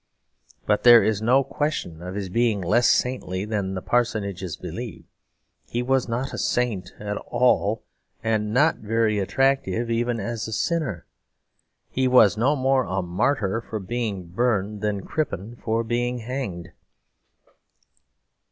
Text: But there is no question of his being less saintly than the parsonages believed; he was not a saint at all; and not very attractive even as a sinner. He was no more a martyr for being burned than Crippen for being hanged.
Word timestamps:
But 0.65 0.81
there 0.81 1.03
is 1.03 1.21
no 1.21 1.43
question 1.43 2.01
of 2.01 2.15
his 2.15 2.27
being 2.27 2.59
less 2.59 2.89
saintly 2.89 3.45
than 3.45 3.75
the 3.75 3.83
parsonages 3.83 4.57
believed; 4.59 5.05
he 5.69 5.83
was 5.83 6.07
not 6.09 6.33
a 6.33 6.39
saint 6.39 6.91
at 6.99 7.17
all; 7.17 7.83
and 8.23 8.51
not 8.51 8.77
very 8.77 9.19
attractive 9.19 9.91
even 9.91 10.19
as 10.19 10.47
a 10.47 10.53
sinner. 10.53 11.05
He 11.91 12.07
was 12.07 12.35
no 12.35 12.55
more 12.55 12.83
a 12.85 13.03
martyr 13.03 13.61
for 13.61 13.77
being 13.79 14.25
burned 14.25 14.81
than 14.81 15.01
Crippen 15.05 15.55
for 15.63 15.83
being 15.83 16.17
hanged. 16.17 16.71